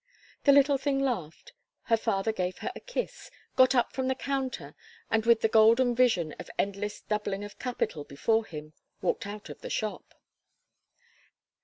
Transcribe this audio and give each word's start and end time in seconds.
The 0.45 0.51
little 0.51 0.79
thing 0.79 0.99
laughed; 0.99 1.53
her 1.83 1.95
father 1.95 2.31
gave 2.33 2.57
her 2.57 2.71
a 2.75 2.79
kiss; 2.79 3.29
got 3.55 3.75
up 3.75 3.93
from 3.93 4.07
the 4.07 4.15
counter, 4.15 4.73
and 5.11 5.27
with 5.27 5.41
the 5.41 5.47
golden 5.47 5.93
vision 5.93 6.33
of 6.39 6.49
endless 6.57 7.01
doubling 7.01 7.43
of 7.43 7.59
capital 7.59 8.03
before 8.03 8.45
him, 8.45 8.73
walked 9.03 9.27
out 9.27 9.49
of 9.51 9.61
the 9.61 9.69
shop. 9.69 10.15